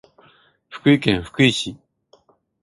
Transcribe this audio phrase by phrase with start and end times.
[0.67, 1.77] 福井県福井市